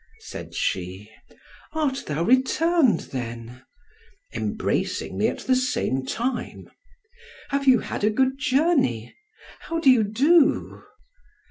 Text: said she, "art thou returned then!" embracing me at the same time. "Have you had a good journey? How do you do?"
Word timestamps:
said 0.21 0.55
she, 0.55 1.11
"art 1.73 2.05
thou 2.07 2.23
returned 2.23 3.01
then!" 3.13 3.61
embracing 4.33 5.15
me 5.15 5.27
at 5.27 5.41
the 5.41 5.55
same 5.55 6.03
time. 6.03 6.67
"Have 7.49 7.67
you 7.67 7.77
had 7.81 8.03
a 8.03 8.09
good 8.09 8.39
journey? 8.39 9.15
How 9.59 9.79
do 9.79 9.91
you 9.91 10.03
do?" 10.03 10.81